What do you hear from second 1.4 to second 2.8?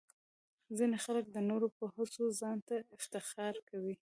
نورو په هڅو ځان ته